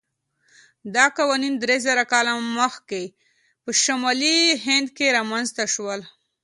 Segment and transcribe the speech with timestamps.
[0.95, 3.03] دا قوانین درېزره کاله مخکې
[3.63, 6.01] په شمالي هند کې رامنځته شول.